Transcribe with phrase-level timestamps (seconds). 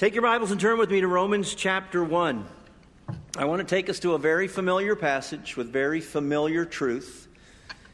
[0.00, 2.46] Take your Bibles and turn with me to Romans chapter 1.
[3.36, 7.28] I want to take us to a very familiar passage with very familiar truth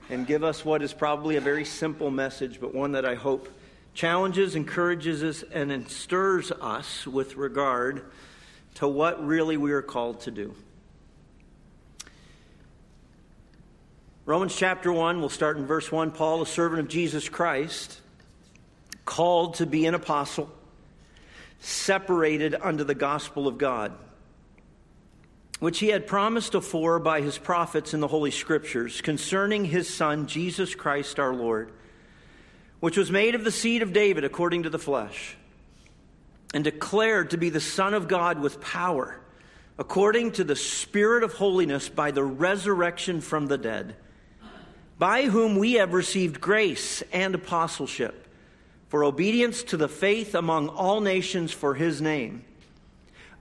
[0.08, 3.48] and give us what is probably a very simple message, but one that I hope
[3.92, 8.04] challenges, encourages us, and stirs us with regard
[8.74, 10.54] to what really we are called to do.
[14.26, 16.12] Romans chapter 1, we'll start in verse 1.
[16.12, 18.00] Paul, a servant of Jesus Christ,
[19.04, 20.52] called to be an apostle
[21.60, 23.92] separated unto the gospel of God,
[25.58, 30.26] which he had promised afore by his prophets in the Holy Scriptures concerning his Son,
[30.26, 31.72] Jesus Christ our Lord,
[32.80, 35.36] which was made of the seed of David according to the flesh,
[36.52, 39.18] and declared to be the Son of God with power,
[39.78, 43.96] according to the Spirit of holiness by the resurrection from the dead,
[44.98, 48.25] by whom we have received grace and apostleship
[48.88, 52.44] for obedience to the faith among all nations for his name,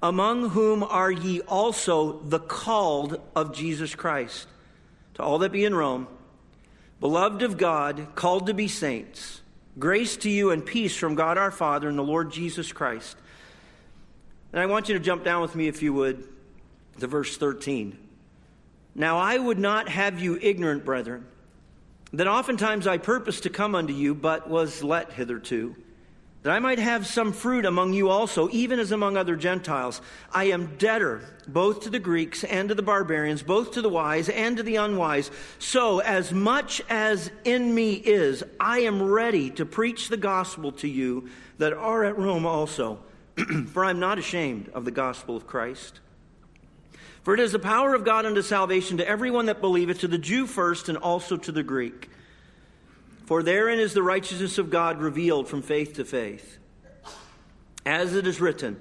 [0.02, 4.48] among whom are ye also the called of Jesus Christ.
[5.16, 6.08] To all that be in Rome,
[7.00, 9.42] beloved of God, called to be saints,
[9.80, 13.16] grace to you and peace from God our Father and the Lord Jesus Christ.
[14.52, 16.28] And I want you to jump down with me, if you would,
[17.00, 17.98] to verse 13.
[18.94, 21.28] Now I would not have you ignorant, brethren
[22.18, 25.76] that oftentimes I purposed to come unto you, but was let hitherto,
[26.44, 30.00] that I might have some fruit among you also, even as among other Gentiles.
[30.32, 34.30] I am debtor both to the Greeks and to the barbarians, both to the wise
[34.30, 35.32] and to the unwise.
[35.58, 40.88] So, as much as in me is, I am ready to preach the gospel to
[40.88, 43.00] you that are at Rome also.
[43.68, 46.00] For I am not ashamed of the gospel of Christ.
[47.26, 50.20] For it is the power of God unto salvation to everyone that believeth, to the
[50.20, 52.12] Jew first, and also to the Greek.
[53.26, 56.60] For therein is the righteousness of God revealed from faith to faith.
[57.84, 58.80] As it is written,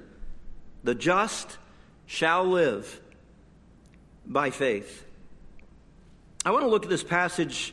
[0.82, 1.56] the just
[2.04, 3.00] shall live
[4.26, 5.06] by faith.
[6.44, 7.72] I want to look at this passage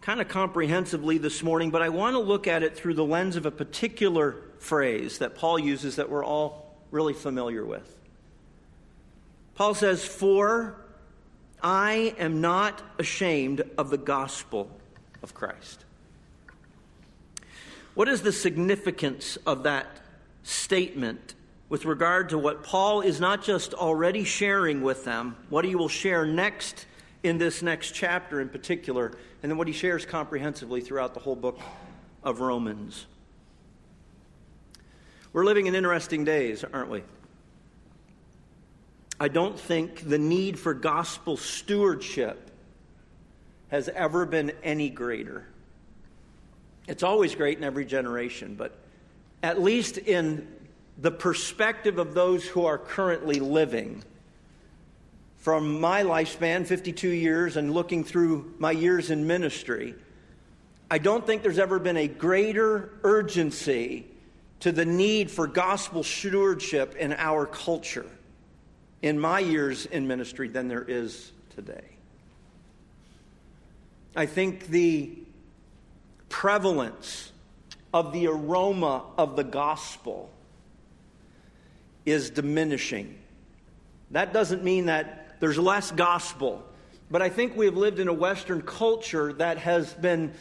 [0.00, 3.36] kind of comprehensively this morning, but I want to look at it through the lens
[3.36, 7.97] of a particular phrase that Paul uses that we're all really familiar with.
[9.58, 10.76] Paul says, For
[11.60, 14.70] I am not ashamed of the gospel
[15.20, 15.84] of Christ.
[17.94, 20.00] What is the significance of that
[20.44, 21.34] statement
[21.68, 25.88] with regard to what Paul is not just already sharing with them, what he will
[25.88, 26.86] share next
[27.24, 29.06] in this next chapter in particular,
[29.42, 31.58] and then what he shares comprehensively throughout the whole book
[32.22, 33.06] of Romans?
[35.32, 37.02] We're living in interesting days, aren't we?
[39.20, 42.50] I don't think the need for gospel stewardship
[43.68, 45.44] has ever been any greater.
[46.86, 48.78] It's always great in every generation, but
[49.42, 50.46] at least in
[50.98, 54.02] the perspective of those who are currently living,
[55.38, 59.94] from my lifespan, 52 years, and looking through my years in ministry,
[60.90, 64.06] I don't think there's ever been a greater urgency
[64.60, 68.06] to the need for gospel stewardship in our culture
[69.02, 71.84] in my years in ministry than there is today.
[74.16, 75.16] I think the
[76.28, 77.32] prevalence
[77.94, 80.30] of the aroma of the gospel
[82.04, 83.18] is diminishing.
[84.10, 86.64] That doesn't mean that there's less gospel,
[87.10, 90.32] but I think we have lived in a Western culture that has been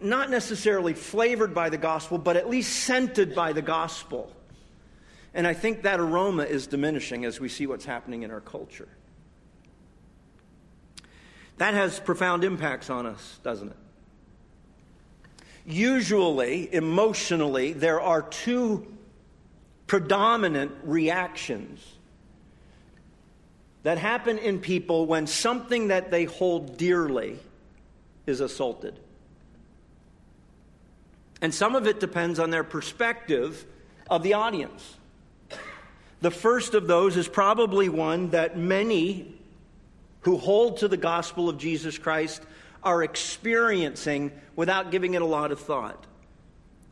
[0.00, 4.32] not necessarily flavored by the gospel, but at least scented by the gospel.
[5.32, 8.88] And I think that aroma is diminishing as we see what's happening in our culture.
[11.58, 13.76] That has profound impacts on us, doesn't it?
[15.66, 18.86] Usually, emotionally, there are two
[19.86, 21.84] predominant reactions
[23.82, 27.38] that happen in people when something that they hold dearly
[28.26, 28.98] is assaulted.
[31.42, 33.64] And some of it depends on their perspective
[34.08, 34.96] of the audience.
[36.20, 39.34] The first of those is probably one that many
[40.22, 42.42] who hold to the gospel of Jesus Christ
[42.82, 46.06] are experiencing without giving it a lot of thought.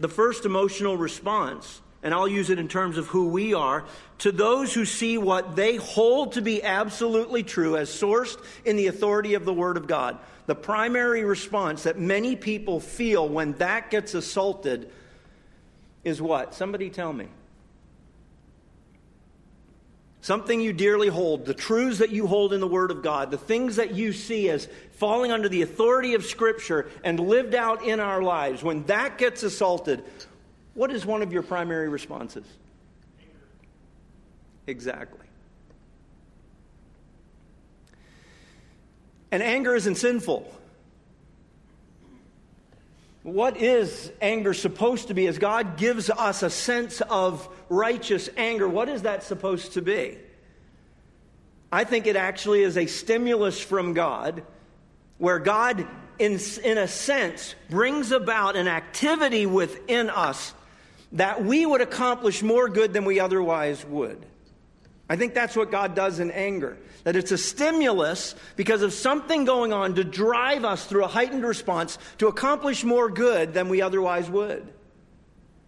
[0.01, 3.85] The first emotional response, and I'll use it in terms of who we are,
[4.19, 8.87] to those who see what they hold to be absolutely true as sourced in the
[8.87, 10.19] authority of the Word of God.
[10.47, 14.91] The primary response that many people feel when that gets assaulted
[16.05, 16.55] is what?
[16.55, 17.29] Somebody tell me.
[20.21, 23.39] Something you dearly hold, the truths that you hold in the Word of God, the
[23.39, 28.01] things that you see as falling under the authority of Scripture and lived out in
[28.01, 30.03] our lives, when that gets assaulted,
[30.75, 32.45] what is one of your primary responses?
[34.67, 35.27] exactly.
[39.31, 40.53] And anger isn't sinful.
[43.33, 45.27] What is anger supposed to be?
[45.27, 50.17] As God gives us a sense of righteous anger, what is that supposed to be?
[51.71, 54.45] I think it actually is a stimulus from God
[55.19, 55.87] where God,
[56.19, 60.55] in, in a sense, brings about an activity within us
[61.13, 64.25] that we would accomplish more good than we otherwise would.
[65.09, 66.77] I think that's what God does in anger.
[67.05, 71.45] That it's a stimulus because of something going on to drive us through a heightened
[71.45, 74.69] response to accomplish more good than we otherwise would.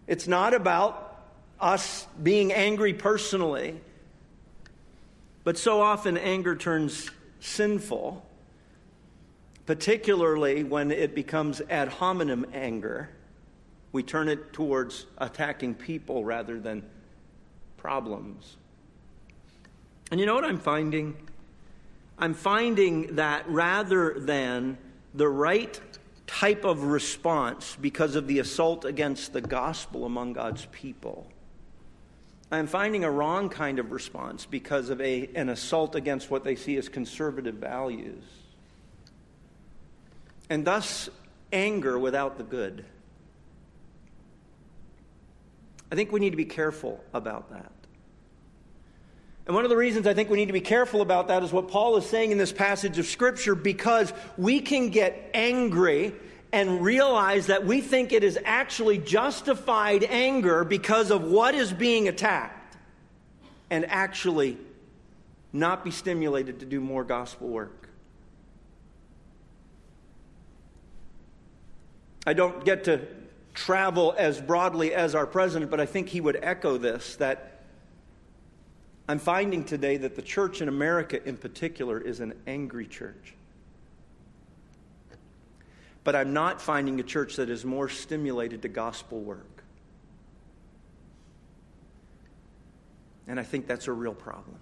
[0.05, 1.07] It's not about
[1.59, 3.79] us being angry personally,
[5.43, 7.09] but so often anger turns
[7.39, 8.23] sinful,
[9.65, 13.09] particularly when it becomes ad hominem anger.
[13.91, 16.83] We turn it towards attacking people rather than
[17.77, 18.57] problems.
[20.11, 21.15] And you know what I'm finding?
[22.19, 24.77] I'm finding that rather than
[25.13, 25.79] the right
[26.27, 31.27] type of response because of the assault against the gospel among God's people,
[32.51, 36.57] I'm finding a wrong kind of response because of a, an assault against what they
[36.57, 38.23] see as conservative values.
[40.49, 41.09] And thus,
[41.53, 42.83] anger without the good.
[45.89, 47.71] I think we need to be careful about that.
[49.45, 51.51] And one of the reasons I think we need to be careful about that is
[51.51, 56.13] what Paul is saying in this passage of Scripture because we can get angry
[56.53, 62.07] and realize that we think it is actually justified anger because of what is being
[62.07, 62.77] attacked
[63.69, 64.57] and actually
[65.53, 67.89] not be stimulated to do more gospel work.
[72.27, 73.07] I don't get to
[73.53, 77.60] travel as broadly as our president, but I think he would echo this that
[79.11, 83.33] I'm finding today that the church in America, in particular, is an angry church.
[86.05, 89.65] But I'm not finding a church that is more stimulated to gospel work.
[93.27, 94.55] And I think that's a real problem.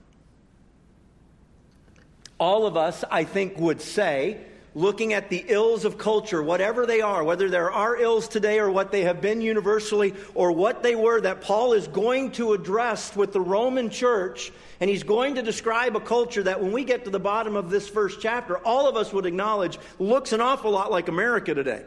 [2.40, 4.42] All of us, I think, would say
[4.79, 8.71] looking at the ills of culture, whatever they are, whether there are ills today or
[8.71, 13.13] what they have been universally or what they were, that Paul is going to address
[13.13, 14.53] with the Roman church.
[14.79, 17.69] And he's going to describe a culture that when we get to the bottom of
[17.69, 21.83] this first chapter, all of us would acknowledge looks an awful lot like America today.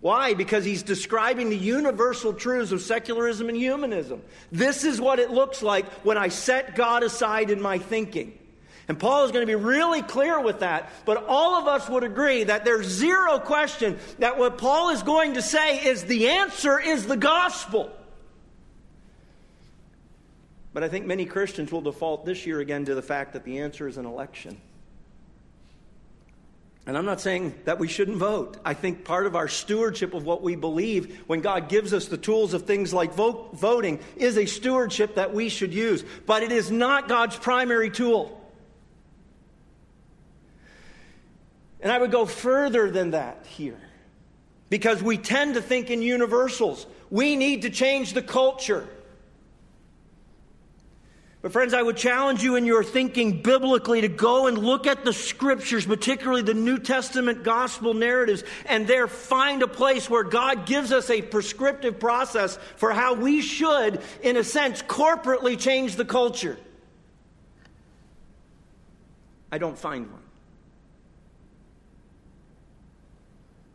[0.00, 0.32] Why?
[0.32, 4.22] Because he's describing the universal truths of secularism and humanism.
[4.50, 8.36] This is what it looks like when I set God aside in my thinking.
[8.88, 10.90] And Paul is going to be really clear with that.
[11.04, 15.34] But all of us would agree that there's zero question that what Paul is going
[15.34, 17.90] to say is the answer is the gospel.
[20.72, 23.60] But I think many Christians will default this year again to the fact that the
[23.60, 24.60] answer is an election.
[26.84, 28.56] And I'm not saying that we shouldn't vote.
[28.64, 32.16] I think part of our stewardship of what we believe when God gives us the
[32.16, 36.04] tools of things like vote, voting is a stewardship that we should use.
[36.26, 38.41] But it is not God's primary tool.
[41.82, 43.80] And I would go further than that here
[44.70, 46.86] because we tend to think in universals.
[47.10, 48.88] We need to change the culture.
[51.42, 55.04] But, friends, I would challenge you in your thinking biblically to go and look at
[55.04, 60.66] the scriptures, particularly the New Testament gospel narratives, and there find a place where God
[60.66, 66.04] gives us a prescriptive process for how we should, in a sense, corporately change the
[66.04, 66.56] culture.
[69.50, 70.21] I don't find one.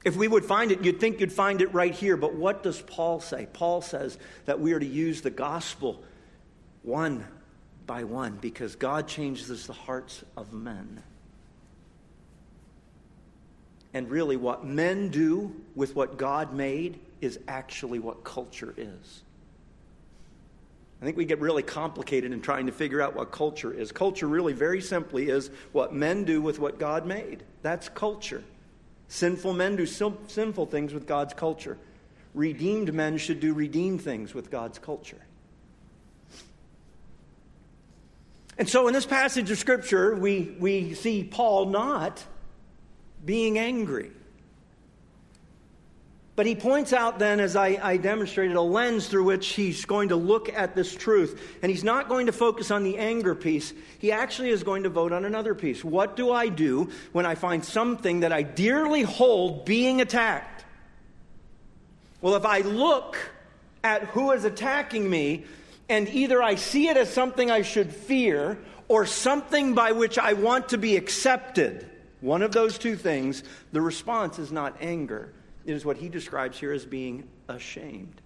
[0.08, 2.16] If we would find it, you'd think you'd find it right here.
[2.16, 3.46] But what does Paul say?
[3.52, 6.02] Paul says that we are to use the gospel
[6.82, 7.28] one
[7.86, 11.04] by one because God changes the hearts of men.
[13.94, 19.24] And really, what men do with what God made is actually what culture is.
[21.02, 23.92] I think we get really complicated in trying to figure out what culture is.
[23.92, 27.44] Culture, really, very simply, is what men do with what God made.
[27.62, 28.42] That's culture.
[29.10, 31.78] Sinful men do sinful things with God's culture.
[32.34, 35.22] Redeemed men should do redeemed things with God's culture.
[38.58, 42.24] And so in this passage of Scripture, we, we see Paul not
[43.24, 44.12] being angry.
[46.38, 50.10] But he points out then, as I, I, demonstrated, a lens through which he's going
[50.10, 51.58] to look at this truth.
[51.64, 53.74] And he's not going to focus on the anger piece.
[53.98, 55.84] He actually is going to vote on another piece.
[55.84, 60.64] What do I do when I find something that I dearly hold being attacked?
[62.22, 63.18] Well, if I look
[63.84, 65.46] at who is attacking me,
[65.90, 70.34] and either I see it as something I should fear or something by which I
[70.34, 71.90] want to be accepted,
[72.22, 75.34] one of those two things, the response is not anger.
[75.68, 78.22] It is what he describes here as being ashamed.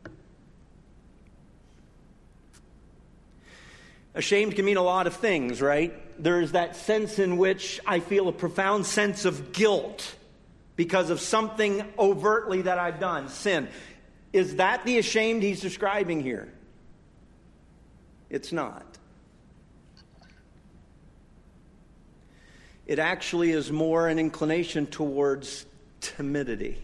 [4.14, 5.92] Ashamed can mean a lot of things, right?
[6.22, 10.16] There's that sense in which I feel a profound sense of guilt
[10.76, 13.68] because of something overtly that I've done, sin.
[14.32, 16.54] Is that the ashamed he's describing here?
[18.30, 18.86] It's not.
[22.86, 25.66] It actually is more an inclination towards
[26.02, 26.78] timidity.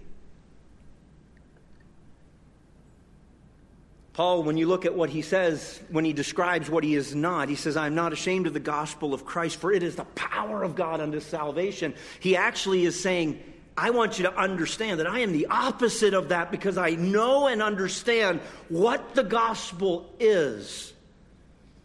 [4.18, 7.50] Paul, when you look at what he says, when he describes what he is not,
[7.50, 10.64] he says, I'm not ashamed of the gospel of Christ, for it is the power
[10.64, 11.94] of God unto salvation.
[12.20, 13.40] He actually is saying,
[13.78, 17.46] I want you to understand that I am the opposite of that because I know
[17.46, 20.94] and understand what the gospel is.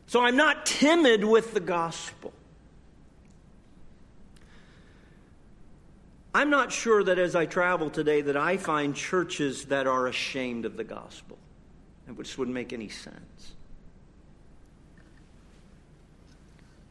[0.06, 2.32] So I'm not timid with the gospel.
[6.34, 10.64] I'm not sure that as I travel today that I find churches that are ashamed
[10.64, 11.36] of the gospel
[12.14, 13.52] which wouldn't make any sense.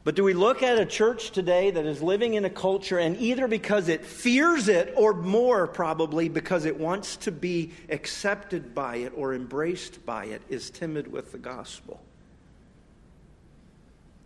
[0.03, 3.15] But do we look at a church today that is living in a culture and
[3.17, 8.97] either because it fears it or more probably because it wants to be accepted by
[8.97, 12.01] it or embraced by it is timid with the gospel?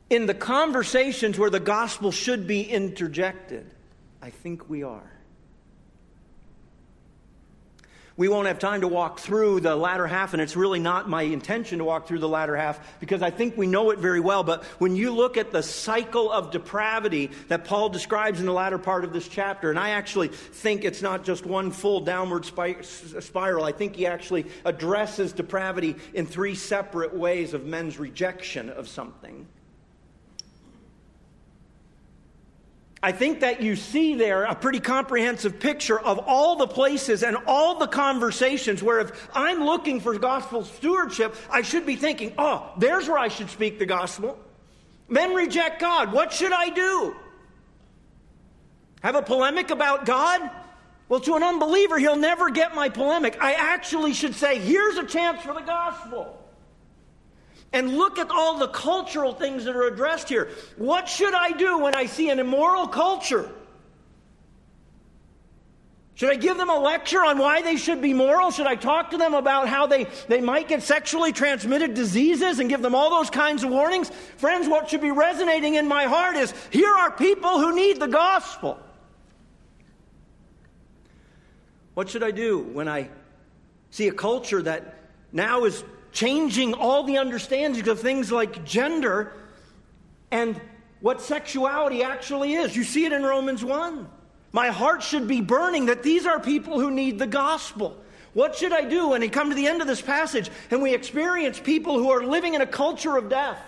[0.10, 3.70] In the conversations where the gospel should be interjected,
[4.22, 5.12] I think we are.
[8.18, 11.24] We won't have time to walk through the latter half, and it's really not my
[11.24, 14.42] intention to walk through the latter half because I think we know it very well.
[14.42, 18.78] But when you look at the cycle of depravity that Paul describes in the latter
[18.78, 23.66] part of this chapter, and I actually think it's not just one full downward spiral,
[23.66, 29.46] I think he actually addresses depravity in three separate ways of men's rejection of something.
[33.06, 37.38] I think that you see there a pretty comprehensive picture of all the places and
[37.46, 42.68] all the conversations where if I'm looking for gospel stewardship, I should be thinking, oh,
[42.80, 44.40] there's where I should speak the gospel.
[45.08, 46.14] Men reject God.
[46.14, 47.16] What should I do?
[49.04, 50.50] Have a polemic about God?
[51.08, 53.38] Well, to an unbeliever, he'll never get my polemic.
[53.40, 56.44] I actually should say, here's a chance for the gospel.
[57.76, 60.48] And look at all the cultural things that are addressed here.
[60.78, 63.52] What should I do when I see an immoral culture?
[66.14, 68.52] Should I give them a lecture on why they should be moral?
[68.52, 72.70] Should I talk to them about how they, they might get sexually transmitted diseases and
[72.70, 74.10] give them all those kinds of warnings?
[74.38, 78.08] Friends, what should be resonating in my heart is here are people who need the
[78.08, 78.80] gospel.
[81.94, 83.10] What should I do when I
[83.92, 84.96] see a culture that
[85.34, 85.84] now is
[86.16, 89.34] changing all the understandings of things like gender
[90.32, 90.60] and
[91.02, 92.76] what sexuality actually is.
[92.76, 94.10] You see it in Romans 1.
[94.52, 98.02] My heart should be burning that these are people who need the gospel.
[98.34, 100.94] What should I do when we come to the end of this passage and we
[100.94, 103.60] experience people who are living in a culture of death?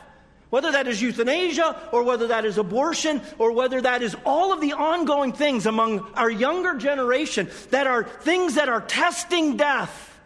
[0.50, 4.62] Whether that is euthanasia or whether that is abortion or whether that is all of
[4.62, 10.17] the ongoing things among our younger generation that are things that are testing death.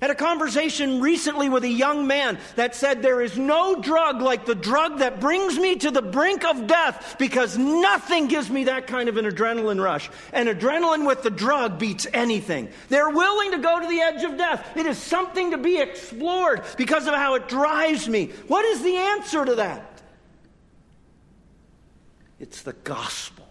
[0.00, 4.46] Had a conversation recently with a young man that said there is no drug like
[4.46, 8.86] the drug that brings me to the brink of death because nothing gives me that
[8.86, 10.08] kind of an adrenaline rush.
[10.32, 12.70] And adrenaline with the drug beats anything.
[12.88, 14.74] They're willing to go to the edge of death.
[14.74, 18.28] It is something to be explored because of how it drives me.
[18.46, 20.00] What is the answer to that?
[22.38, 23.49] It's the gospel.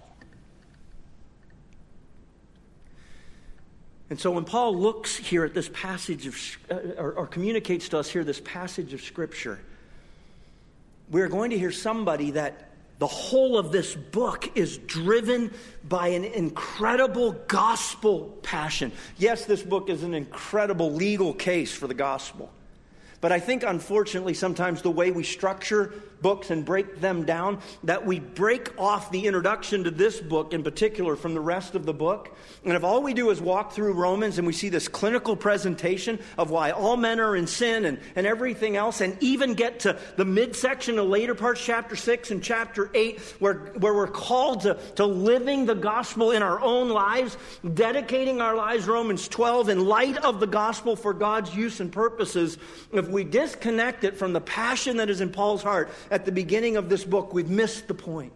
[4.09, 7.99] And so when Paul looks here at this passage of, uh, or, or communicates to
[7.99, 9.59] us here this passage of Scripture,
[11.09, 15.53] we're going to hear somebody that the whole of this book is driven
[15.87, 18.91] by an incredible gospel passion.
[19.17, 22.51] Yes, this book is an incredible legal case for the gospel.
[23.21, 28.05] But I think, unfortunately, sometimes the way we structure books and break them down, that
[28.05, 31.93] we break off the introduction to this book in particular from the rest of the
[31.93, 32.35] book.
[32.63, 36.19] And if all we do is walk through Romans and we see this clinical presentation
[36.37, 39.97] of why all men are in sin and, and everything else, and even get to
[40.17, 44.75] the midsection, the later parts, chapter 6 and chapter 8, where, where we're called to,
[44.95, 47.37] to living the gospel in our own lives,
[47.73, 52.57] dedicating our lives, Romans 12, in light of the gospel for God's use and purposes,
[52.91, 56.77] if we disconnect it from the passion that is in Paul's heart, at the beginning
[56.77, 58.33] of this book, we've missed the point.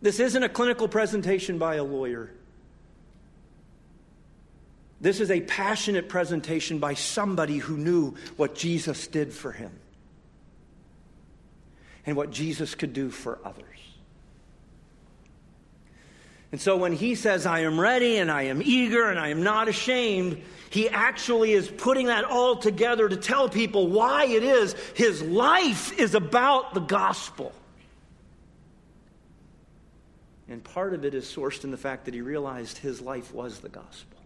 [0.00, 2.32] This isn't a clinical presentation by a lawyer.
[5.00, 9.72] This is a passionate presentation by somebody who knew what Jesus did for him
[12.06, 13.66] and what Jesus could do for others.
[16.52, 19.42] And so when he says, I am ready and I am eager and I am
[19.42, 24.74] not ashamed, he actually is putting that all together to tell people why it is
[24.94, 27.52] his life is about the gospel.
[30.46, 33.60] And part of it is sourced in the fact that he realized his life was
[33.60, 34.18] the gospel.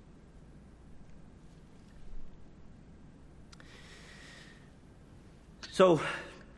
[5.71, 6.01] So,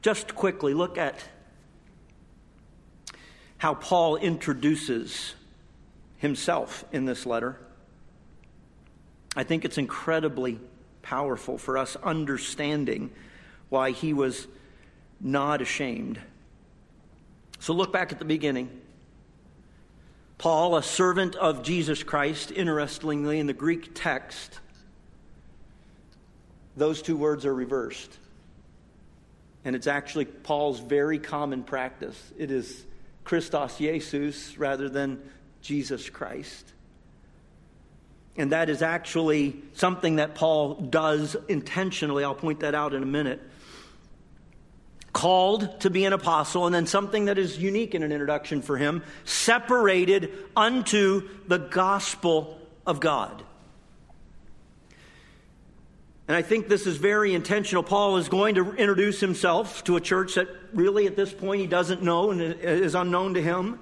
[0.00, 1.22] just quickly, look at
[3.58, 5.34] how Paul introduces
[6.18, 7.58] himself in this letter.
[9.34, 10.60] I think it's incredibly
[11.02, 13.10] powerful for us understanding
[13.68, 14.46] why he was
[15.20, 16.20] not ashamed.
[17.60, 18.70] So look back at the beginning.
[20.38, 24.60] Paul, a servant of Jesus Christ, interestingly, in the Greek text,
[26.76, 28.16] those two words are reversed.
[29.64, 32.32] And it's actually Paul's very common practice.
[32.38, 32.86] It is
[33.24, 35.20] Christos Jesus rather than
[35.68, 36.72] Jesus Christ.
[38.38, 42.24] And that is actually something that Paul does intentionally.
[42.24, 43.42] I'll point that out in a minute.
[45.12, 48.78] Called to be an apostle, and then something that is unique in an introduction for
[48.78, 53.42] him separated unto the gospel of God.
[56.28, 57.82] And I think this is very intentional.
[57.82, 61.66] Paul is going to introduce himself to a church that really at this point he
[61.66, 63.80] doesn't know and is unknown to him.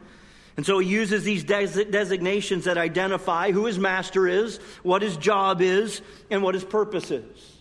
[0.56, 5.16] And so he uses these des- designations that identify who his master is, what his
[5.16, 7.52] job is, and what his purpose is.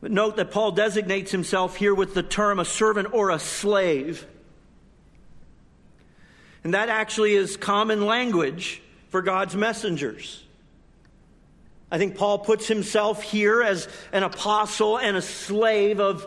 [0.00, 4.26] But note that Paul designates himself here with the term a servant or a slave.
[6.64, 10.42] And that actually is common language for God's messengers.
[11.90, 16.26] I think Paul puts himself here as an apostle and a slave of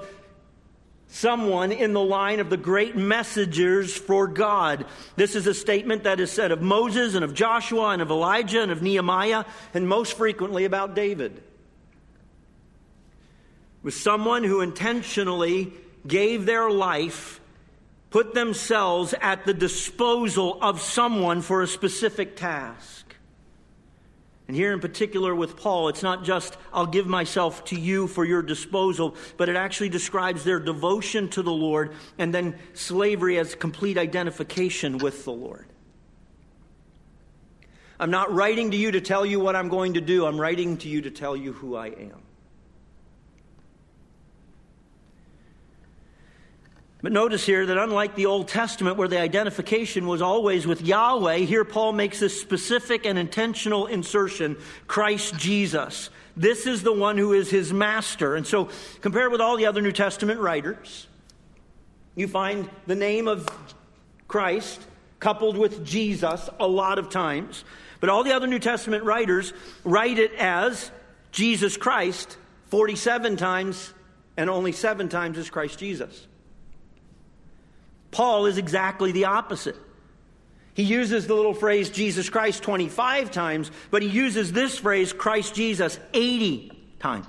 [1.10, 4.86] someone in the line of the great messengers for God.
[5.16, 8.62] This is a statement that is said of Moses and of Joshua and of Elijah
[8.62, 9.44] and of Nehemiah
[9.74, 11.44] and most frequently about David.
[13.82, 15.74] Was someone who intentionally
[16.06, 17.42] gave their life,
[18.10, 23.09] put themselves at the disposal of someone for a specific task.
[24.50, 28.26] And here in particular with Paul, it's not just, I'll give myself to you for
[28.26, 33.54] your disposal, but it actually describes their devotion to the Lord and then slavery as
[33.54, 35.68] complete identification with the Lord.
[38.00, 40.78] I'm not writing to you to tell you what I'm going to do, I'm writing
[40.78, 42.24] to you to tell you who I am.
[47.02, 51.38] But notice here that unlike the Old Testament, where the identification was always with Yahweh,
[51.40, 54.58] here Paul makes this specific and intentional insertion
[54.88, 56.10] Christ Jesus.
[56.36, 58.36] This is the one who is his master.
[58.36, 61.08] And so, compared with all the other New Testament writers,
[62.16, 63.48] you find the name of
[64.28, 64.82] Christ
[65.22, 67.64] coupled with Jesus a lot of times.
[68.02, 70.92] But all the other New Testament writers write it as
[71.32, 73.94] Jesus Christ 47 times,
[74.38, 76.28] and only seven times as Christ Jesus.
[78.12, 79.76] Paul is exactly the opposite.
[80.74, 85.54] He uses the little phrase Jesus Christ 25 times, but he uses this phrase Christ
[85.54, 87.28] Jesus 80 times.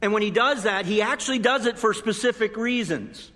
[0.00, 3.30] And when he does that, he actually does it for specific reasons.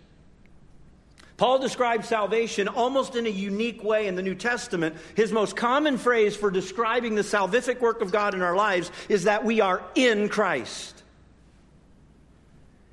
[1.37, 4.97] Paul describes salvation almost in a unique way in the New Testament.
[5.15, 9.25] His most common phrase for describing the salvific work of God in our lives is
[9.25, 10.96] that we are in Christ.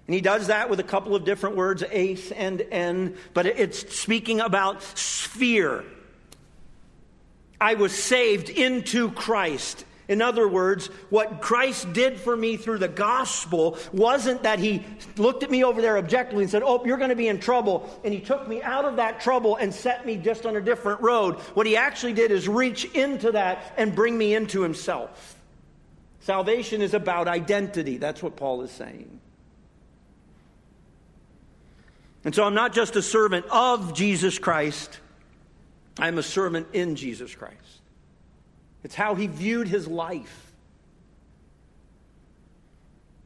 [0.08, 3.96] And he does that with a couple of different words, eis and en, but it's
[3.96, 5.86] speaking about sphere.
[7.60, 9.86] I was saved into Christ.
[10.10, 14.86] In other words, what Christ did for me through the gospel wasn't that he
[15.16, 17.90] looked at me over there objectively and said, Oh, you're going to be in trouble.
[18.04, 21.00] And he took me out of that trouble and set me just on a different
[21.00, 21.36] road.
[21.54, 25.38] What he actually did is reach into that and bring me into himself.
[26.20, 27.96] Salvation is about identity.
[27.96, 29.22] That's what Paul is saying.
[32.26, 35.00] And so I'm not just a servant of Jesus Christ,
[36.00, 37.58] I'm a servant in Jesus Christ.
[38.84, 40.52] It's how he viewed his life.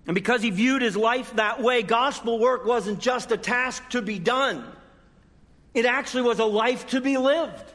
[0.06, 4.02] And because he viewed his life that way, gospel work wasn't just a task to
[4.02, 4.66] be done,
[5.74, 7.74] it actually was a life to be lived.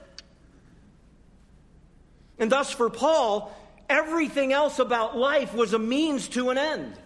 [2.38, 3.54] And thus, for Paul,
[3.88, 6.98] everything else about life was a means to an end.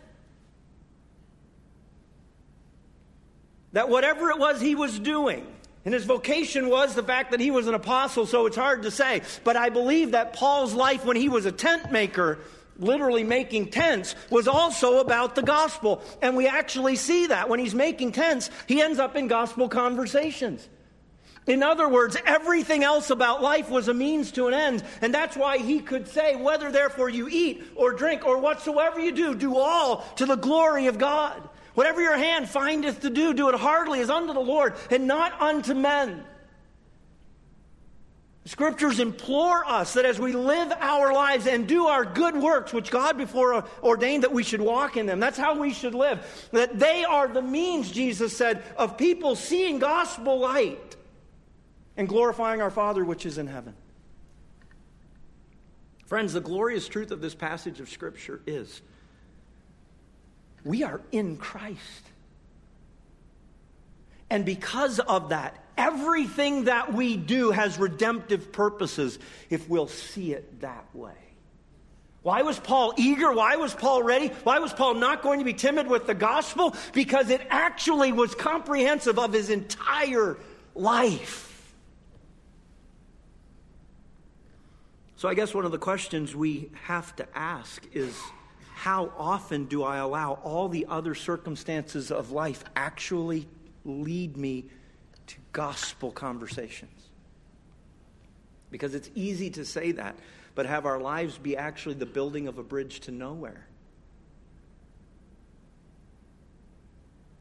[3.76, 5.46] That whatever it was he was doing,
[5.84, 8.90] And his vocation was the fact that he was an apostle, so it's hard to
[8.90, 9.20] say.
[9.44, 12.38] But I believe that Paul's life when he was a tent maker,
[12.78, 16.02] literally making tents, was also about the gospel.
[16.22, 17.50] And we actually see that.
[17.50, 20.66] When he's making tents, he ends up in gospel conversations.
[21.46, 24.84] In other words, everything else about life was a means to an end.
[25.02, 29.12] And that's why he could say, Whether therefore you eat or drink or whatsoever you
[29.12, 31.46] do, do all to the glory of God.
[31.76, 35.38] Whatever your hand findeth to do, do it heartily as unto the Lord and not
[35.42, 36.24] unto men.
[38.44, 42.72] The scriptures implore us that as we live our lives and do our good works,
[42.72, 46.48] which God before ordained that we should walk in them, that's how we should live,
[46.50, 50.96] that they are the means, Jesus said, of people seeing gospel light
[51.98, 53.74] and glorifying our Father which is in heaven.
[56.06, 58.80] Friends, the glorious truth of this passage of Scripture is
[60.66, 61.80] we are in Christ.
[64.28, 70.60] And because of that, everything that we do has redemptive purposes if we'll see it
[70.60, 71.12] that way.
[72.22, 73.32] Why was Paul eager?
[73.32, 74.28] Why was Paul ready?
[74.42, 76.74] Why was Paul not going to be timid with the gospel?
[76.92, 80.36] Because it actually was comprehensive of his entire
[80.74, 81.44] life.
[85.14, 88.20] So, I guess one of the questions we have to ask is
[88.76, 93.48] how often do I allow all the other circumstances of life actually
[93.86, 94.66] lead me
[95.28, 97.08] to gospel conversations?
[98.70, 100.14] Because it's easy to say that,
[100.54, 103.66] but have our lives be actually the building of a bridge to nowhere.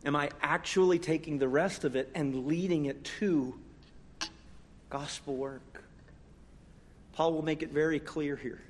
[0.05, 3.59] Am I actually taking the rest of it and leading it to
[4.89, 5.83] gospel work?
[7.11, 8.61] Paul will make it very clear here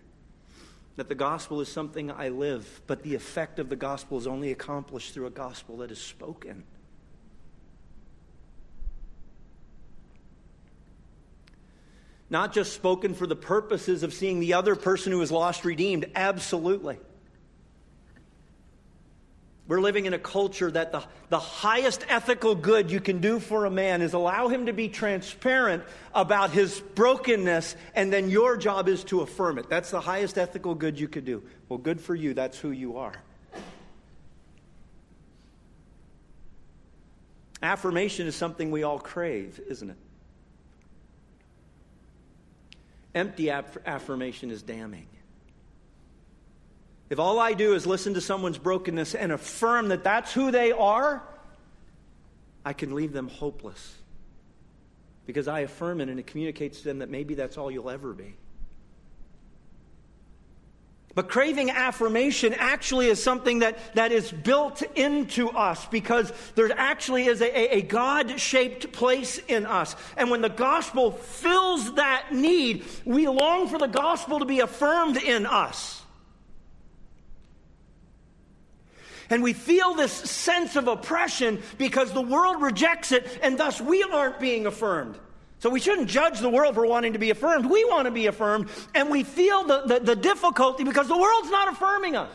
[0.95, 4.51] that the gospel is something I live, but the effect of the gospel is only
[4.51, 6.63] accomplished through a gospel that is spoken.
[12.29, 16.09] Not just spoken for the purposes of seeing the other person who is lost redeemed,
[16.15, 16.97] absolutely.
[19.67, 23.65] We're living in a culture that the, the highest ethical good you can do for
[23.65, 28.87] a man is allow him to be transparent about his brokenness, and then your job
[28.87, 29.67] is to affirm it.
[29.67, 31.41] That's the highest ethical good you could do.
[31.67, 32.35] Well, good for you.
[32.35, 33.15] That's who you are.
[37.63, 39.97] Affirmation is something we all crave, isn't it?
[43.15, 45.07] Empty aff- affirmation is damning.
[47.09, 50.71] If all I do is listen to someone's brokenness and affirm that that's who they
[50.71, 51.21] are,
[52.63, 53.95] I can leave them hopeless.
[55.27, 58.13] Because I affirm it and it communicates to them that maybe that's all you'll ever
[58.13, 58.35] be.
[61.15, 67.25] But craving affirmation actually is something that, that is built into us because there actually
[67.27, 69.95] is a, a God shaped place in us.
[70.17, 75.15] And when the gospel fills that need, we long for the gospel to be affirmed
[75.15, 76.01] in us.
[79.29, 84.03] And we feel this sense of oppression because the world rejects it, and thus we
[84.03, 85.17] aren't being affirmed.
[85.59, 87.65] So we shouldn't judge the world for wanting to be affirmed.
[87.65, 91.49] We want to be affirmed, and we feel the, the, the difficulty because the world's
[91.49, 92.31] not affirming us.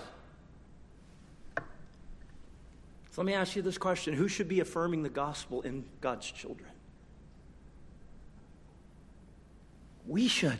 [3.13, 6.31] So let me ask you this question Who should be affirming the gospel in God's
[6.31, 6.71] children?
[10.07, 10.59] We should.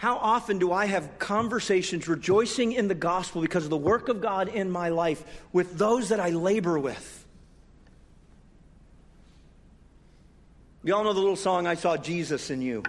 [0.00, 4.22] How often do I have conversations rejoicing in the gospel because of the work of
[4.22, 7.26] God in my life with those that I labor with?
[10.82, 12.82] You all know the little song, I Saw Jesus in You.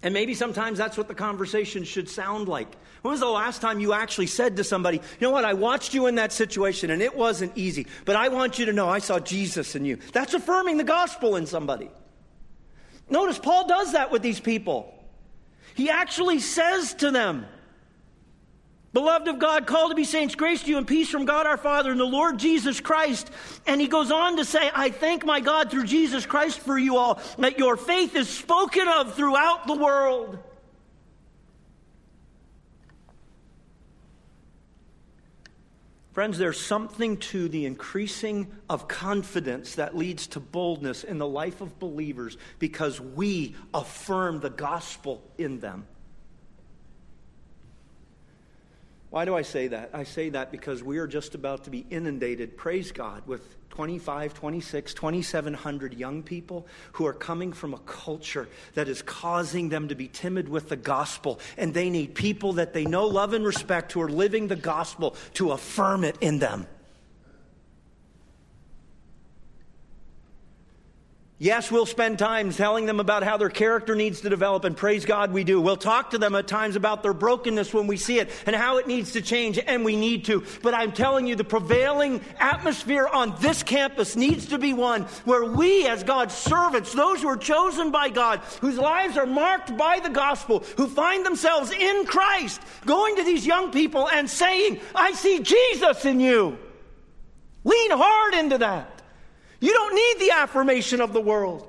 [0.00, 2.68] And maybe sometimes that's what the conversation should sound like.
[3.02, 5.94] When was the last time you actually said to somebody, you know what, I watched
[5.94, 9.00] you in that situation and it wasn't easy, but I want you to know I
[9.00, 9.98] saw Jesus in you?
[10.12, 11.90] That's affirming the gospel in somebody.
[13.10, 14.94] Notice Paul does that with these people.
[15.74, 17.46] He actually says to them,
[18.94, 21.58] Beloved of God, called to be saints, grace to you and peace from God our
[21.58, 23.30] Father and the Lord Jesus Christ.
[23.66, 26.96] And he goes on to say, I thank my God through Jesus Christ for you
[26.96, 30.38] all, that your faith is spoken of throughout the world.
[36.18, 41.60] Friends, there's something to the increasing of confidence that leads to boldness in the life
[41.60, 45.86] of believers because we affirm the gospel in them.
[49.10, 49.90] Why do I say that?
[49.94, 54.34] I say that because we are just about to be inundated, praise God, with 25,
[54.34, 59.94] 26, 2,700 young people who are coming from a culture that is causing them to
[59.94, 61.40] be timid with the gospel.
[61.56, 65.16] And they need people that they know, love, and respect who are living the gospel
[65.34, 66.66] to affirm it in them.
[71.40, 75.04] Yes, we'll spend time telling them about how their character needs to develop, and praise
[75.04, 75.60] God we do.
[75.60, 78.78] We'll talk to them at times about their brokenness when we see it and how
[78.78, 80.44] it needs to change, and we need to.
[80.64, 85.44] But I'm telling you, the prevailing atmosphere on this campus needs to be one where
[85.44, 90.00] we, as God's servants, those who are chosen by God, whose lives are marked by
[90.00, 95.12] the gospel, who find themselves in Christ, going to these young people and saying, I
[95.12, 96.58] see Jesus in you.
[97.62, 98.97] Lean hard into that.
[99.60, 101.68] You don't need the affirmation of the world.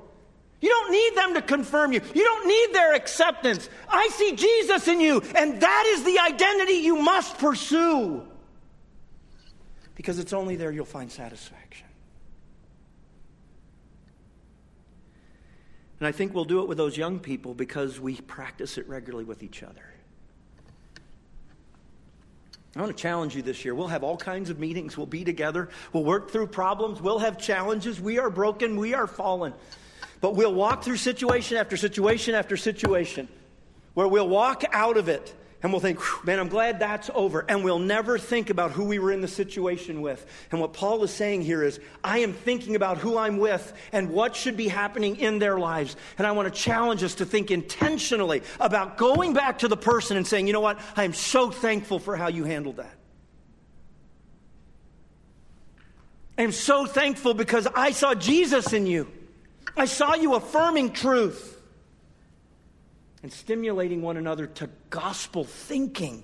[0.62, 2.02] You don't need them to confirm you.
[2.14, 3.70] You don't need their acceptance.
[3.88, 8.24] I see Jesus in you, and that is the identity you must pursue.
[9.96, 11.88] Because it's only there you'll find satisfaction.
[16.00, 19.26] And I think we'll do it with those young people because we practice it regularly
[19.26, 19.84] with each other.
[22.76, 23.74] I want to challenge you this year.
[23.74, 24.96] We'll have all kinds of meetings.
[24.96, 25.70] We'll be together.
[25.92, 27.02] We'll work through problems.
[27.02, 28.00] We'll have challenges.
[28.00, 28.78] We are broken.
[28.78, 29.54] We are fallen.
[30.22, 33.28] But we'll walk through situation after situation after situation
[33.94, 37.44] where we'll walk out of it and we'll think, man, I'm glad that's over.
[37.50, 40.26] And we'll never think about who we were in the situation with.
[40.52, 44.10] And what Paul is saying here is, I am thinking about who I'm with and
[44.10, 45.98] what should be happening in their lives.
[46.18, 50.16] And I want to challenge us to think intentionally about going back to the person
[50.16, 50.80] and saying, you know what?
[50.96, 52.96] I am so thankful for how you handled that.
[56.38, 59.12] I am so thankful because I saw Jesus in you.
[59.76, 61.59] I saw you affirming truth
[63.22, 66.24] and stimulating one another to gospel thinking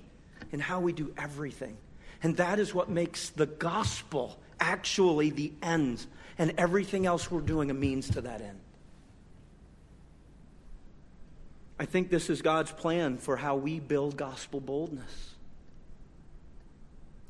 [0.52, 1.78] in how we do everything.
[2.24, 6.06] And that is what makes the gospel actually the end,
[6.38, 8.60] and everything else we're doing a means to that end.
[11.78, 15.32] I think this is God's plan for how we build gospel boldness.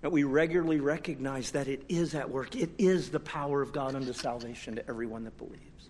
[0.01, 2.55] That we regularly recognize that it is at work.
[2.55, 5.89] It is the power of God unto salvation to everyone that believes.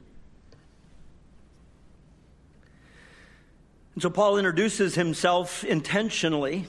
[3.95, 6.67] And so Paul introduces himself intentionally.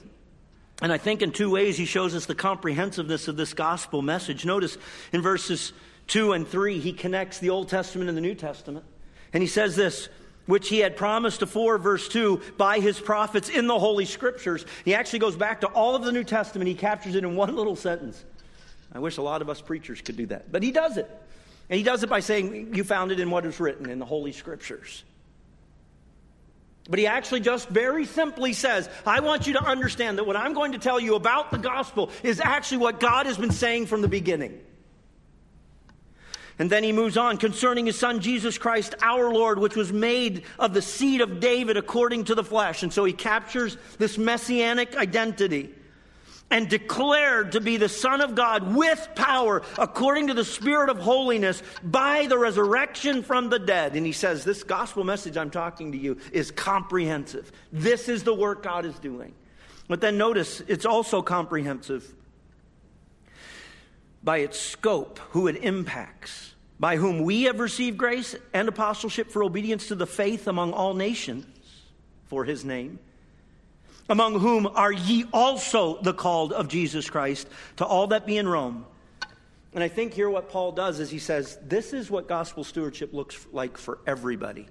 [0.80, 4.44] And I think in two ways he shows us the comprehensiveness of this gospel message.
[4.44, 4.78] Notice
[5.12, 5.72] in verses
[6.06, 8.84] 2 and 3, he connects the Old Testament and the New Testament.
[9.32, 10.08] And he says this,
[10.46, 14.64] which he had promised afore, verse 2, by his prophets in the Holy Scriptures.
[14.84, 16.68] He actually goes back to all of the New Testament.
[16.68, 18.24] He captures it in one little sentence.
[18.92, 20.52] I wish a lot of us preachers could do that.
[20.52, 21.10] But he does it.
[21.68, 24.04] And he does it by saying, You found it in what is written in the
[24.04, 25.02] Holy Scriptures.
[26.88, 30.54] But he actually just very simply says, I want you to understand that what I'm
[30.54, 34.02] going to tell you about the gospel is actually what God has been saying from
[34.02, 34.60] the beginning.
[36.58, 40.44] And then he moves on concerning his son Jesus Christ, our Lord, which was made
[40.58, 42.82] of the seed of David according to the flesh.
[42.82, 45.74] And so he captures this messianic identity
[46.50, 50.98] and declared to be the Son of God with power according to the Spirit of
[50.98, 53.96] holiness by the resurrection from the dead.
[53.96, 57.50] And he says, This gospel message I'm talking to you is comprehensive.
[57.72, 59.34] This is the work God is doing.
[59.88, 62.12] But then notice, it's also comprehensive
[64.22, 69.44] by its scope, who it impacts, by whom we have received grace and apostleship for
[69.44, 71.46] obedience to the faith among all nations
[72.26, 72.98] for his name
[74.08, 78.48] among whom are ye also the called of Jesus Christ, to all that be in
[78.48, 78.86] Rome.
[79.74, 83.12] And I think here what Paul does is he says, This is what gospel stewardship
[83.12, 84.68] looks like for everybody.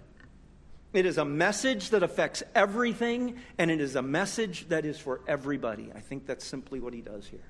[0.94, 5.22] It is a message that affects everything, and it is a message that is for
[5.28, 5.92] everybody.
[5.94, 7.44] I think that's simply what he does here.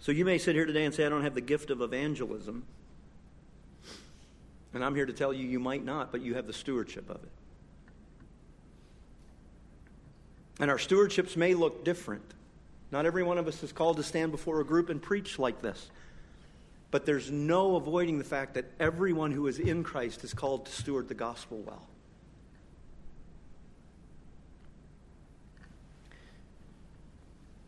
[0.00, 2.64] So you may sit here today and say, I don't have the gift of evangelism.
[4.74, 7.16] And I'm here to tell you, you might not, but you have the stewardship of
[7.16, 7.30] it.
[10.58, 12.34] And our stewardships may look different.
[12.90, 15.60] Not every one of us is called to stand before a group and preach like
[15.60, 15.90] this.
[16.90, 20.72] But there's no avoiding the fact that everyone who is in Christ is called to
[20.72, 21.82] steward the gospel well.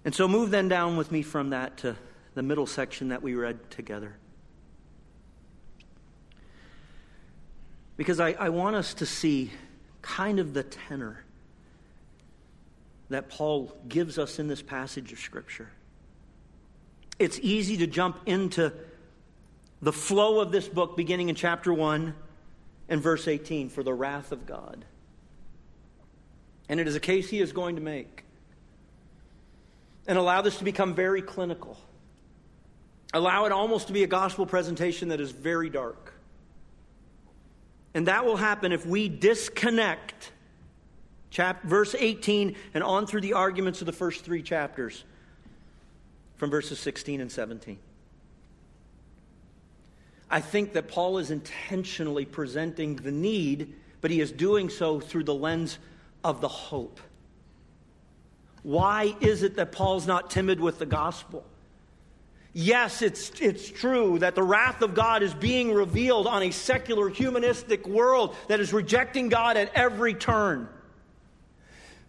[0.05, 1.96] And so move then down with me from that to
[2.35, 4.16] the middle section that we read together.
[7.98, 9.51] Because I, I want us to see
[10.01, 11.24] kind of the tenor
[13.11, 15.71] that Paul gives us in this passage of Scripture.
[17.18, 18.73] It's easy to jump into
[19.83, 22.14] the flow of this book beginning in chapter 1
[22.88, 24.85] and verse 18 for the wrath of God.
[26.68, 28.25] And it is a case he is going to make.
[30.07, 31.77] And allow this to become very clinical.
[33.14, 36.14] Allow it almost to be a gospel presentation that is very dark.
[37.94, 40.33] And that will happen if we disconnect
[41.31, 45.05] Chap- verse 18 and on through the arguments of the first three chapters
[46.37, 47.79] from verses 16 and 17.
[50.31, 55.25] I think that Paul is intentionally presenting the need, but he is doing so through
[55.25, 55.79] the lens
[56.23, 57.01] of the hope.
[58.62, 61.45] Why is it that Paul's not timid with the gospel?
[62.53, 67.09] Yes, it's, it's true that the wrath of God is being revealed on a secular,
[67.09, 70.69] humanistic world that is rejecting God at every turn.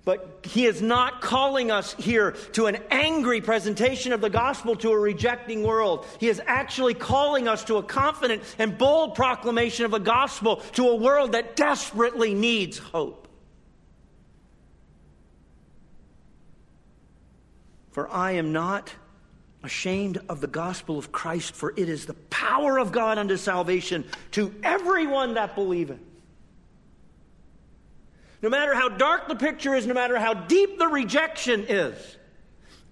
[0.09, 4.89] But he is not calling us here to an angry presentation of the gospel to
[4.89, 6.03] a rejecting world.
[6.19, 10.87] He is actually calling us to a confident and bold proclamation of the gospel to
[10.87, 13.27] a world that desperately needs hope.
[17.91, 18.91] For I am not
[19.61, 24.05] ashamed of the gospel of Christ, for it is the power of God unto salvation
[24.31, 25.99] to everyone that believeth.
[28.41, 32.17] No matter how dark the picture is, no matter how deep the rejection is,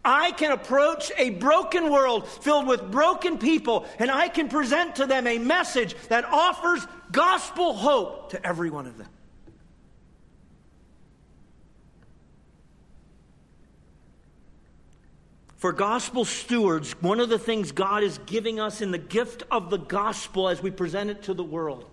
[0.04, 5.06] I can approach a broken world filled with broken people and I can present to
[5.06, 9.08] them a message that offers gospel hope to every one of them.
[15.58, 19.72] For gospel stewards, one of the things God is giving us in the gift of
[19.72, 21.90] the gospel as we present it to the world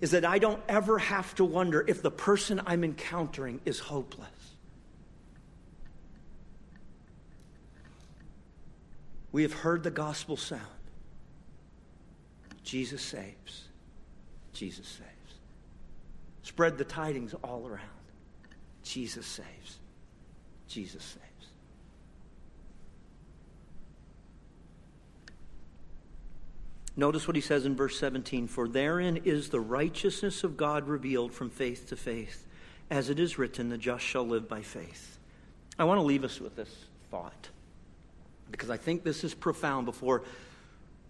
[0.00, 4.28] is that I don't ever have to wonder if the person I'm encountering is hopeless.
[9.32, 10.62] We have heard the gospel sound
[12.68, 13.64] Jesus saves.
[14.52, 15.38] Jesus saves.
[16.42, 17.80] Spread the tidings all around.
[18.82, 19.78] Jesus saves.
[20.68, 21.37] Jesus saves.
[26.98, 31.32] Notice what he says in verse 17 For therein is the righteousness of God revealed
[31.32, 32.44] from faith to faith.
[32.90, 35.16] As it is written, the just shall live by faith.
[35.78, 37.50] I want to leave us with this thought
[38.50, 40.24] because I think this is profound before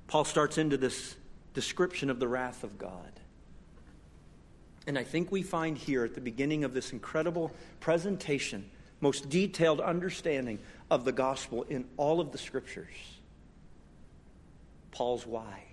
[0.08, 1.16] Paul starts into this
[1.54, 3.20] description of the wrath of God.
[4.86, 8.68] And I think we find here at the beginning of this incredible presentation,
[9.00, 10.58] most detailed understanding
[10.90, 12.94] of the gospel in all of the scriptures,
[14.90, 15.67] Paul's why.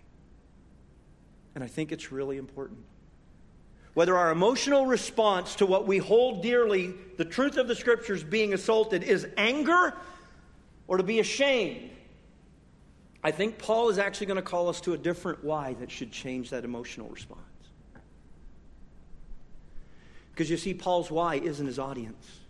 [1.56, 2.80] And I think it's really important.
[3.94, 8.54] Whether our emotional response to what we hold dearly, the truth of the scriptures being
[8.54, 9.94] assaulted, is anger
[10.88, 11.92] or to be ashamed,
[13.24, 16.12] I think Paul is actually going to call us to a different why that should
[16.12, 17.42] change that emotional response.
[20.32, 22.42] Because you see, Paul's why isn't his audience.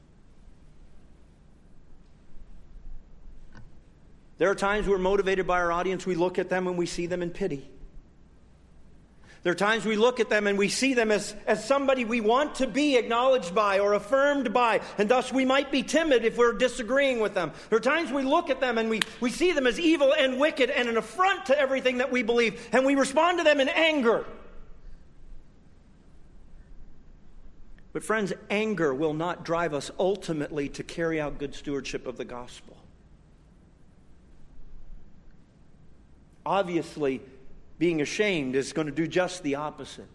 [4.40, 7.06] There are times we're motivated by our audience, we look at them and we see
[7.06, 7.70] them in pity.
[9.46, 12.20] There are times we look at them and we see them as, as somebody we
[12.20, 16.36] want to be acknowledged by or affirmed by, and thus we might be timid if
[16.36, 17.52] we're disagreeing with them.
[17.70, 20.40] There are times we look at them and we, we see them as evil and
[20.40, 23.70] wicked and an affront to everything that we believe, and we respond to them in
[23.70, 24.26] anger.
[27.94, 32.26] But, friends, anger will not drive us ultimately to carry out good stewardship of the
[32.26, 32.78] gospel.
[36.48, 37.22] Obviously,
[37.78, 40.08] being ashamed is going to do just the opposite.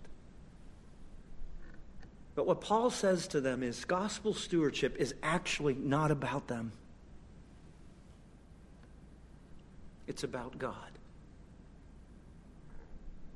[2.35, 6.73] But what Paul says to them is gospel stewardship is actually not about them,
[10.07, 10.75] it's about God.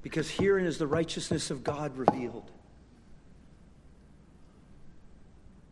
[0.03, 2.51] Because herein is the righteousness of God revealed.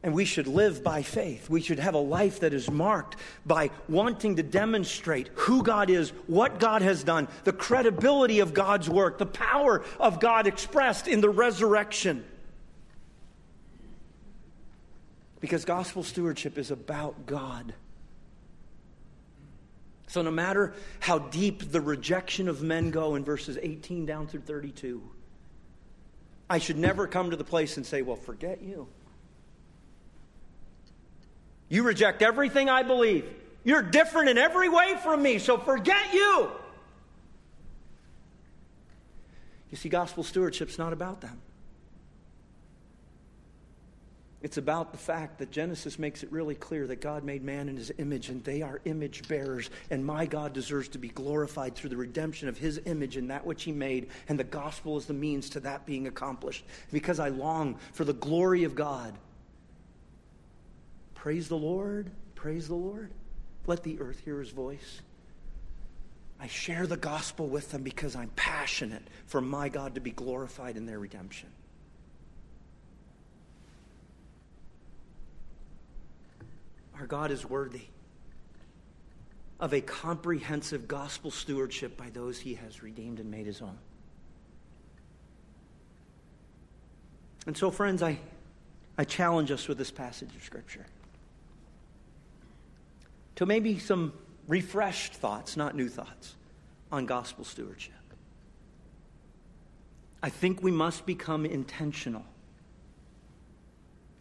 [0.02, 1.48] And we should live by faith.
[1.48, 6.10] We should have a life that is marked by wanting to demonstrate who God is,
[6.26, 11.20] what God has done, the credibility of God's work, the power of God expressed in
[11.20, 12.24] the resurrection.
[15.38, 17.74] Because gospel stewardship is about God.
[20.08, 24.42] So, no matter how deep the rejection of men go in verses 18 down through
[24.42, 25.02] 32,
[26.50, 28.88] I should never come to the place and say, Well, forget you.
[31.72, 33.24] You reject everything I believe.
[33.64, 36.50] You're different in every way from me, so forget you.
[39.70, 41.40] You see, gospel stewardship's not about them.
[44.42, 47.78] It's about the fact that Genesis makes it really clear that God made man in
[47.78, 49.70] his image and they are image bearers.
[49.88, 53.46] And my God deserves to be glorified through the redemption of his image and that
[53.46, 54.08] which he made.
[54.28, 56.66] And the gospel is the means to that being accomplished.
[56.92, 59.14] Because I long for the glory of God
[61.22, 62.10] Praise the Lord.
[62.34, 63.12] Praise the Lord.
[63.68, 65.02] Let the earth hear his voice.
[66.40, 70.76] I share the gospel with them because I'm passionate for my God to be glorified
[70.76, 71.48] in their redemption.
[76.98, 77.84] Our God is worthy
[79.60, 83.78] of a comprehensive gospel stewardship by those he has redeemed and made his own.
[87.46, 88.18] And so, friends, I,
[88.98, 90.84] I challenge us with this passage of Scripture
[93.42, 94.12] to maybe some
[94.46, 96.36] refreshed thoughts, not new thoughts,
[96.92, 97.94] on gospel stewardship.
[100.22, 102.24] I think we must become intentional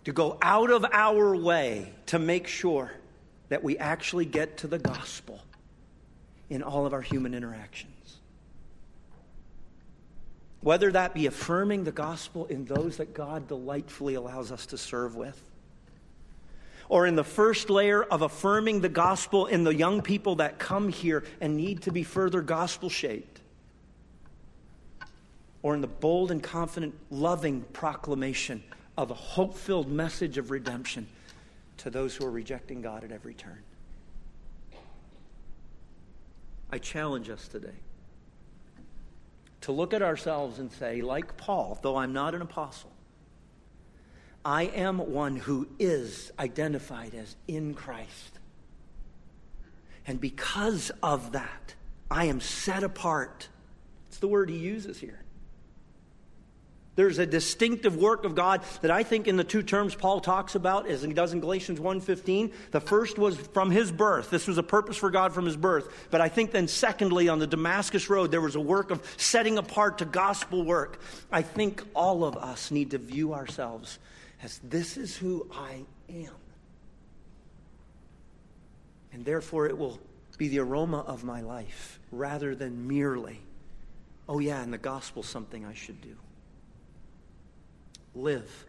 [0.06, 2.92] to go out of our way to make sure
[3.50, 5.40] that we actually get to the gospel
[6.50, 8.18] in all of our human interactions.
[10.62, 15.16] Whether that be affirming the gospel in those that God delightfully allows us to serve
[15.16, 15.40] with,
[16.92, 20.90] or in the first layer of affirming the gospel in the young people that come
[20.90, 23.40] here and need to be further gospel shaped,
[25.64, 28.62] or in the bold and confident, loving proclamation
[28.98, 31.08] of a hope filled message of redemption
[31.78, 33.60] to those who are rejecting God at every turn.
[36.72, 37.80] I challenge us today
[39.62, 42.92] to look at ourselves and say, like Paul, though I'm not an apostle,
[44.44, 48.40] I am one who is identified as in Christ.
[50.08, 51.76] And because of that,
[52.10, 53.48] I am set apart.
[54.10, 55.22] It's the word he uses here.
[56.96, 60.56] There's a distinctive work of God that I think in the two terms Paul talks
[60.56, 62.52] about, as he does in Galatians 1.15.
[62.72, 64.30] The first was from his birth.
[64.30, 66.08] This was a purpose for God from his birth.
[66.12, 69.58] But I think then secondly, on the Damascus Road, there was a work of setting
[69.58, 71.00] apart to gospel work.
[71.32, 73.98] I think all of us need to view ourselves
[74.44, 76.34] as this is who I am.
[79.14, 80.00] And therefore it will
[80.38, 83.40] be the aroma of my life rather than merely,
[84.28, 86.16] oh yeah, and the gospel, something I should do
[88.14, 88.66] live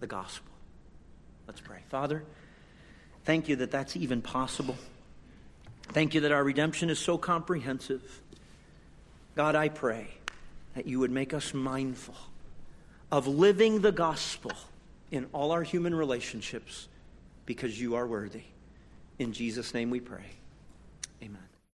[0.00, 0.50] the gospel.
[1.46, 1.78] Let's pray.
[1.88, 2.24] Father,
[3.24, 4.76] thank you that that's even possible.
[5.88, 8.02] Thank you that our redemption is so comprehensive.
[9.36, 10.08] God, I pray
[10.74, 12.16] that you would make us mindful
[13.12, 14.52] of living the gospel
[15.10, 16.88] in all our human relationships
[17.44, 18.44] because you are worthy.
[19.18, 20.24] In Jesus' name we pray.